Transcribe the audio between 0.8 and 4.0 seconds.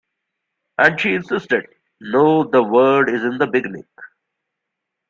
she insisted, no the word is in the beginning.